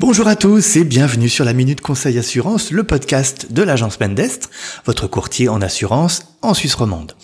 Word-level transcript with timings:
Bonjour 0.00 0.28
à 0.28 0.36
tous 0.36 0.76
et 0.76 0.84
bienvenue 0.84 1.28
sur 1.28 1.44
la 1.44 1.52
Minute 1.52 1.80
Conseil 1.80 2.20
Assurance, 2.20 2.70
le 2.70 2.84
podcast 2.84 3.50
de 3.52 3.64
l'agence 3.64 3.98
Mendestre, 3.98 4.48
votre 4.84 5.08
courtier 5.08 5.48
en 5.48 5.60
assurance 5.60 6.36
en 6.40 6.54
Suisse 6.54 6.76
romande. 6.76 7.16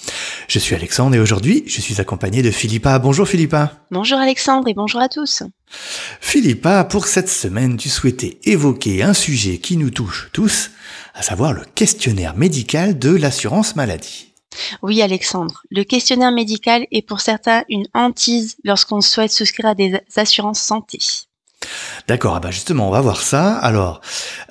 Je 0.49 0.59
suis 0.59 0.75
Alexandre 0.75 1.15
et 1.15 1.21
aujourd'hui, 1.21 1.63
je 1.69 1.81
suis 1.81 2.01
accompagné 2.01 2.43
de 2.43 2.51
Philippa. 2.51 2.99
Bonjour 2.99 3.29
Philippa. 3.29 3.87
Bonjour 3.93 4.19
Alexandre 4.19 4.67
et 4.67 4.75
bonjour 4.75 5.01
à 5.01 5.09
tous. 5.09 5.45
Philippa, 6.21 6.83
pour 6.83 7.07
cette 7.07 7.29
semaine, 7.29 7.77
tu 7.77 7.89
souhaitais 7.89 8.41
évoquer 8.43 9.05
un 9.05 9.15
sujet 9.15 9.59
qui 9.59 9.77
nous 9.77 9.91
touche 9.91 10.31
tous, 10.33 10.73
à 11.15 11.23
savoir 11.23 11.53
le 11.53 11.63
questionnaire 11.77 12.37
médical 12.37 12.99
de 12.99 13.11
l'assurance 13.11 13.77
maladie. 13.77 14.35
Oui, 14.83 15.01
Alexandre, 15.01 15.63
le 15.71 15.85
questionnaire 15.85 16.33
médical 16.33 16.89
est 16.91 17.07
pour 17.07 17.21
certains 17.21 17.63
une 17.69 17.87
hantise 17.95 18.57
lorsqu'on 18.65 19.01
souhaite 19.01 19.31
souscrire 19.31 19.67
à 19.67 19.75
des 19.77 20.01
assurances 20.17 20.61
santé. 20.61 20.99
D'accord, 22.07 22.35
ah 22.37 22.41
bah 22.41 22.51
justement, 22.51 22.89
on 22.89 22.91
va 22.91 23.01
voir 23.01 23.21
ça. 23.21 23.57
Alors, 23.57 24.01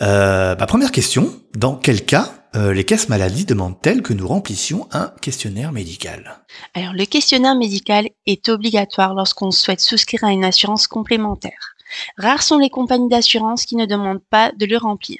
euh, 0.02 0.55
bah 0.55 0.66
première 0.66 0.91
question, 0.91 1.31
dans 1.55 1.76
quel 1.76 2.03
cas 2.03 2.34
euh, 2.55 2.73
les 2.73 2.84
caisses 2.84 3.09
maladies 3.09 3.45
demandent-elles 3.45 4.02
que 4.02 4.13
nous 4.13 4.27
remplissions 4.27 4.88
un 4.91 5.12
questionnaire 5.21 5.71
médical? 5.71 6.39
Alors, 6.73 6.93
le 6.93 7.05
questionnaire 7.05 7.55
médical 7.55 8.09
est 8.26 8.49
obligatoire 8.49 9.13
lorsqu'on 9.13 9.52
souhaite 9.52 9.81
souscrire 9.81 10.23
à 10.23 10.31
une 10.31 10.45
assurance 10.45 10.88
complémentaire. 10.88 11.73
Rares 12.17 12.43
sont 12.43 12.57
les 12.57 12.70
compagnies 12.70 13.09
d'assurance 13.09 13.65
qui 13.65 13.75
ne 13.75 13.85
demandent 13.85 14.23
pas 14.29 14.51
de 14.51 14.65
le 14.65 14.77
remplir. 14.77 15.20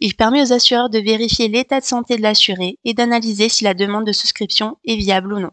Il 0.00 0.14
permet 0.14 0.42
aux 0.42 0.52
assureurs 0.52 0.90
de 0.90 0.98
vérifier 0.98 1.48
l'état 1.48 1.80
de 1.80 1.84
santé 1.84 2.16
de 2.16 2.22
l'assuré 2.22 2.78
et 2.84 2.94
d'analyser 2.94 3.48
si 3.48 3.64
la 3.64 3.74
demande 3.74 4.06
de 4.06 4.12
souscription 4.12 4.76
est 4.84 4.96
viable 4.96 5.32
ou 5.32 5.40
non. 5.40 5.50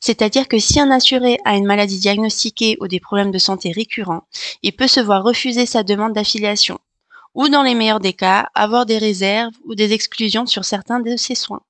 C'est-à-dire 0.00 0.48
que 0.48 0.58
si 0.58 0.80
un 0.80 0.90
assuré 0.90 1.38
a 1.44 1.56
une 1.56 1.66
maladie 1.66 1.98
diagnostiquée 1.98 2.76
ou 2.80 2.88
des 2.88 3.00
problèmes 3.00 3.30
de 3.30 3.38
santé 3.38 3.72
récurrents, 3.72 4.24
il 4.62 4.72
peut 4.72 4.88
se 4.88 5.00
voir 5.00 5.22
refuser 5.22 5.66
sa 5.66 5.82
demande 5.82 6.12
d'affiliation 6.12 6.78
ou 7.34 7.48
dans 7.48 7.62
les 7.62 7.74
meilleurs 7.74 8.00
des 8.00 8.12
cas, 8.12 8.48
avoir 8.54 8.86
des 8.86 8.98
réserves 8.98 9.54
ou 9.64 9.74
des 9.74 9.92
exclusions 9.92 10.46
sur 10.46 10.64
certains 10.64 11.00
de 11.00 11.16
ses 11.16 11.34
soins. 11.34 11.62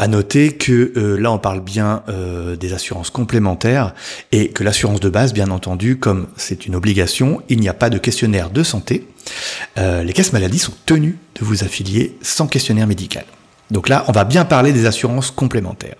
À 0.00 0.08
noter 0.08 0.52
que 0.52 0.94
euh, 0.96 1.20
là, 1.20 1.30
on 1.30 1.36
parle 1.36 1.60
bien 1.60 2.02
euh, 2.08 2.56
des 2.56 2.72
assurances 2.72 3.10
complémentaires 3.10 3.92
et 4.32 4.48
que 4.48 4.64
l'assurance 4.64 4.98
de 4.98 5.10
base, 5.10 5.34
bien 5.34 5.50
entendu, 5.50 5.98
comme 5.98 6.28
c'est 6.38 6.64
une 6.64 6.74
obligation, 6.74 7.42
il 7.50 7.60
n'y 7.60 7.68
a 7.68 7.74
pas 7.74 7.90
de 7.90 7.98
questionnaire 7.98 8.48
de 8.48 8.62
santé. 8.62 9.06
Euh, 9.76 10.02
les 10.02 10.14
caisses 10.14 10.32
maladies 10.32 10.58
sont 10.58 10.72
tenues 10.86 11.18
de 11.38 11.44
vous 11.44 11.64
affilier 11.64 12.16
sans 12.22 12.46
questionnaire 12.46 12.86
médical. 12.86 13.26
Donc 13.70 13.90
là, 13.90 14.06
on 14.08 14.12
va 14.12 14.24
bien 14.24 14.46
parler 14.46 14.72
des 14.72 14.86
assurances 14.86 15.30
complémentaires. 15.30 15.96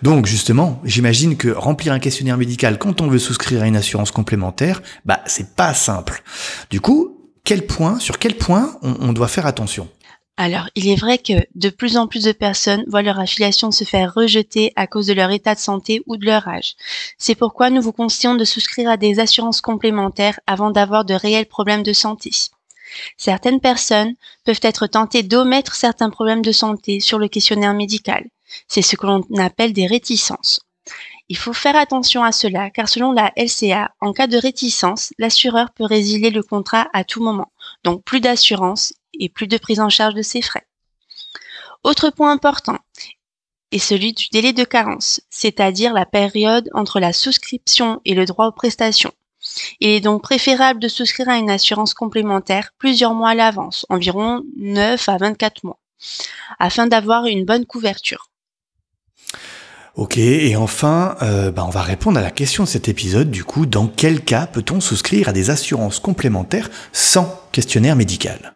Donc 0.00 0.24
justement, 0.24 0.80
j'imagine 0.82 1.36
que 1.36 1.50
remplir 1.50 1.92
un 1.92 1.98
questionnaire 1.98 2.38
médical 2.38 2.78
quand 2.78 3.02
on 3.02 3.08
veut 3.08 3.18
souscrire 3.18 3.60
à 3.60 3.66
une 3.66 3.76
assurance 3.76 4.10
complémentaire, 4.10 4.80
bah 5.04 5.20
c'est 5.26 5.54
pas 5.54 5.74
simple. 5.74 6.22
Du 6.70 6.80
coup, 6.80 7.18
quel 7.44 7.66
point, 7.66 7.98
sur 7.98 8.18
quel 8.18 8.38
point 8.38 8.78
on 8.80 9.12
doit 9.12 9.28
faire 9.28 9.44
attention? 9.44 9.86
Alors, 10.38 10.70
il 10.74 10.88
est 10.88 10.98
vrai 10.98 11.18
que 11.18 11.34
de 11.54 11.68
plus 11.68 11.98
en 11.98 12.06
plus 12.06 12.24
de 12.24 12.32
personnes 12.32 12.84
voient 12.88 13.02
leur 13.02 13.20
affiliation 13.20 13.70
se 13.70 13.84
faire 13.84 14.14
rejeter 14.14 14.72
à 14.76 14.86
cause 14.86 15.06
de 15.06 15.12
leur 15.12 15.30
état 15.30 15.54
de 15.54 15.60
santé 15.60 16.02
ou 16.06 16.16
de 16.16 16.24
leur 16.24 16.48
âge. 16.48 16.74
C'est 17.18 17.34
pourquoi 17.34 17.68
nous 17.68 17.82
vous 17.82 17.92
conseillons 17.92 18.34
de 18.34 18.44
souscrire 18.44 18.88
à 18.88 18.96
des 18.96 19.20
assurances 19.20 19.60
complémentaires 19.60 20.40
avant 20.46 20.70
d'avoir 20.70 21.04
de 21.04 21.12
réels 21.12 21.46
problèmes 21.46 21.82
de 21.82 21.92
santé. 21.92 22.30
Certaines 23.18 23.60
personnes 23.60 24.14
peuvent 24.44 24.60
être 24.62 24.86
tentées 24.86 25.22
d'omettre 25.22 25.74
certains 25.74 26.10
problèmes 26.10 26.42
de 26.42 26.52
santé 26.52 27.00
sur 27.00 27.18
le 27.18 27.28
questionnaire 27.28 27.74
médical. 27.74 28.24
C'est 28.68 28.82
ce 28.82 28.96
que 28.96 29.06
l'on 29.06 29.22
appelle 29.38 29.74
des 29.74 29.86
réticences. 29.86 30.60
Il 31.28 31.36
faut 31.36 31.52
faire 31.52 31.76
attention 31.76 32.24
à 32.24 32.32
cela 32.32 32.70
car 32.70 32.88
selon 32.88 33.12
la 33.12 33.32
LCA, 33.36 33.92
en 34.00 34.12
cas 34.12 34.26
de 34.26 34.36
réticence, 34.36 35.12
l'assureur 35.18 35.70
peut 35.70 35.84
résilier 35.84 36.30
le 36.30 36.42
contrat 36.42 36.88
à 36.92 37.04
tout 37.04 37.22
moment. 37.22 37.52
Donc 37.84 38.02
plus 38.02 38.20
d'assurance 38.20 38.92
et 39.18 39.28
plus 39.28 39.46
de 39.46 39.58
prise 39.58 39.80
en 39.80 39.88
charge 39.88 40.14
de 40.14 40.22
ses 40.22 40.42
frais. 40.42 40.66
Autre 41.84 42.10
point 42.10 42.30
important 42.30 42.78
est 43.72 43.78
celui 43.78 44.12
du 44.12 44.28
délai 44.30 44.52
de 44.52 44.64
carence, 44.64 45.20
c'est-à-dire 45.30 45.92
la 45.92 46.06
période 46.06 46.68
entre 46.74 47.00
la 47.00 47.12
souscription 47.12 48.00
et 48.04 48.14
le 48.14 48.24
droit 48.24 48.46
aux 48.46 48.52
prestations. 48.52 49.12
Il 49.80 49.88
est 49.88 50.00
donc 50.00 50.22
préférable 50.22 50.80
de 50.80 50.88
souscrire 50.88 51.28
à 51.28 51.38
une 51.38 51.50
assurance 51.50 51.94
complémentaire 51.94 52.70
plusieurs 52.78 53.14
mois 53.14 53.30
à 53.30 53.34
l'avance, 53.34 53.86
environ 53.88 54.42
9 54.56 55.08
à 55.08 55.16
24 55.16 55.64
mois, 55.64 55.78
afin 56.58 56.86
d'avoir 56.86 57.26
une 57.26 57.44
bonne 57.44 57.66
couverture. 57.66 58.28
Ok, 59.94 60.16
et 60.16 60.56
enfin, 60.56 61.16
euh, 61.20 61.50
bah, 61.50 61.64
on 61.66 61.70
va 61.70 61.82
répondre 61.82 62.18
à 62.18 62.22
la 62.22 62.30
question 62.30 62.64
de 62.64 62.68
cet 62.68 62.88
épisode, 62.88 63.30
du 63.30 63.44
coup, 63.44 63.66
dans 63.66 63.88
quel 63.88 64.22
cas 64.24 64.46
peut-on 64.46 64.80
souscrire 64.80 65.28
à 65.28 65.32
des 65.32 65.50
assurances 65.50 65.98
complémentaires 65.98 66.70
sans 66.92 67.42
questionnaire 67.52 67.94
médical? 67.94 68.54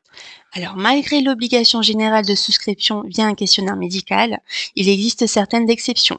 Alors, 0.56 0.74
malgré 0.74 1.20
l'obligation 1.20 1.82
générale 1.82 2.24
de 2.24 2.34
souscription 2.34 3.02
via 3.02 3.26
un 3.26 3.34
questionnaire 3.34 3.76
médical, 3.76 4.40
il 4.74 4.88
existe 4.88 5.26
certaines 5.26 5.68
exceptions. 5.68 6.18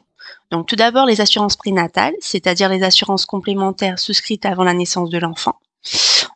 Donc, 0.52 0.68
tout 0.68 0.76
d'abord, 0.76 1.06
les 1.06 1.20
assurances 1.20 1.56
prénatales, 1.56 2.14
c'est-à-dire 2.20 2.68
les 2.68 2.84
assurances 2.84 3.26
complémentaires 3.26 3.98
souscrites 3.98 4.46
avant 4.46 4.62
la 4.62 4.74
naissance 4.74 5.10
de 5.10 5.18
l'enfant. 5.18 5.56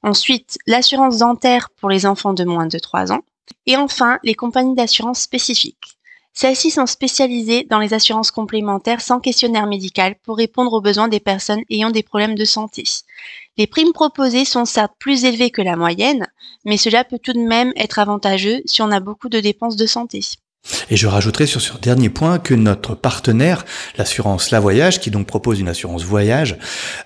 Ensuite, 0.02 0.58
l'assurance 0.66 1.18
dentaire 1.18 1.70
pour 1.80 1.90
les 1.90 2.04
enfants 2.04 2.32
de 2.32 2.42
moins 2.42 2.66
de 2.66 2.80
3 2.80 3.12
ans. 3.12 3.22
Et 3.66 3.76
enfin, 3.76 4.18
les 4.24 4.34
compagnies 4.34 4.74
d'assurance 4.74 5.20
spécifiques. 5.20 5.96
Celles-ci 6.34 6.70
sont 6.70 6.86
spécialisées 6.86 7.66
dans 7.68 7.78
les 7.78 7.92
assurances 7.92 8.30
complémentaires 8.30 9.02
sans 9.02 9.20
questionnaire 9.20 9.66
médical 9.66 10.14
pour 10.24 10.38
répondre 10.38 10.72
aux 10.72 10.80
besoins 10.80 11.08
des 11.08 11.20
personnes 11.20 11.62
ayant 11.70 11.90
des 11.90 12.02
problèmes 12.02 12.34
de 12.34 12.44
santé. 12.44 12.84
Les 13.58 13.66
primes 13.66 13.92
proposées 13.92 14.46
sont 14.46 14.64
certes 14.64 14.94
plus 14.98 15.24
élevées 15.24 15.50
que 15.50 15.60
la 15.60 15.76
moyenne, 15.76 16.26
mais 16.64 16.78
cela 16.78 17.04
peut 17.04 17.18
tout 17.22 17.34
de 17.34 17.38
même 17.38 17.72
être 17.76 17.98
avantageux 17.98 18.62
si 18.64 18.80
on 18.80 18.90
a 18.90 19.00
beaucoup 19.00 19.28
de 19.28 19.40
dépenses 19.40 19.76
de 19.76 19.86
santé. 19.86 20.20
Et 20.90 20.96
je 20.96 21.06
rajouterai 21.06 21.46
sur 21.46 21.60
ce 21.60 21.76
dernier 21.76 22.08
point 22.08 22.38
que 22.38 22.54
notre 22.54 22.94
partenaire, 22.94 23.64
l'assurance 23.98 24.50
La 24.50 24.60
Voyage, 24.60 25.00
qui 25.00 25.10
donc 25.10 25.26
propose 25.26 25.58
une 25.58 25.68
assurance 25.68 26.04
voyage, 26.04 26.56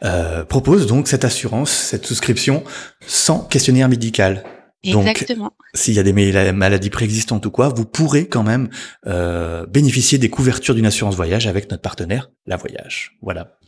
euh, 0.04 0.44
propose 0.44 0.86
donc 0.86 1.08
cette 1.08 1.24
assurance, 1.24 1.70
cette 1.70 2.06
souscription 2.06 2.64
sans 3.06 3.40
questionnaire 3.40 3.88
médical. 3.88 4.44
Exactement. 4.84 5.52
s'il 5.74 5.94
y 5.94 5.98
a 5.98 6.02
des 6.02 6.12
maladies 6.52 6.90
préexistantes 6.90 7.44
ou 7.46 7.50
quoi, 7.50 7.68
vous 7.68 7.84
pourrez 7.84 8.28
quand 8.28 8.42
même 8.42 8.68
euh, 9.06 9.66
bénéficier 9.66 10.18
des 10.18 10.30
couvertures 10.30 10.74
d'une 10.74 10.86
assurance 10.86 11.16
voyage 11.16 11.46
avec 11.46 11.70
notre 11.70 11.82
partenaire, 11.82 12.30
La 12.46 12.56
Voyage. 12.56 13.16
Voilà. 13.22 13.58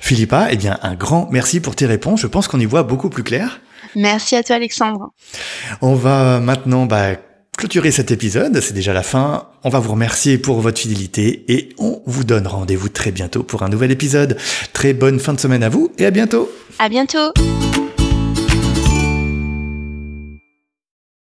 Philippa, 0.00 0.48
eh 0.50 0.56
bien, 0.56 0.78
un 0.82 0.94
grand 0.94 1.28
merci 1.30 1.60
pour 1.60 1.76
tes 1.76 1.86
réponses. 1.86 2.20
Je 2.20 2.26
pense 2.26 2.48
qu'on 2.48 2.60
y 2.60 2.64
voit 2.64 2.82
beaucoup 2.82 3.10
plus 3.10 3.22
clair. 3.22 3.60
Merci 3.94 4.36
à 4.36 4.42
toi, 4.42 4.56
Alexandre. 4.56 5.10
On 5.80 5.94
va 5.94 6.40
maintenant 6.40 6.86
bah, 6.86 7.16
clôturer 7.56 7.90
cet 7.90 8.10
épisode. 8.10 8.60
C'est 8.60 8.72
déjà 8.72 8.92
la 8.92 9.02
fin. 9.02 9.48
On 9.64 9.68
va 9.68 9.78
vous 9.78 9.92
remercier 9.92 10.38
pour 10.38 10.60
votre 10.60 10.80
fidélité 10.80 11.44
et 11.48 11.70
on 11.78 12.02
vous 12.06 12.24
donne 12.24 12.46
rendez-vous 12.46 12.88
très 12.88 13.10
bientôt 13.10 13.42
pour 13.42 13.62
un 13.62 13.68
nouvel 13.68 13.90
épisode. 13.90 14.36
Très 14.72 14.94
bonne 14.94 15.20
fin 15.20 15.34
de 15.34 15.40
semaine 15.40 15.62
à 15.62 15.68
vous 15.68 15.92
et 15.98 16.06
à 16.06 16.10
bientôt. 16.10 16.50
À 16.78 16.88
bientôt. 16.88 17.32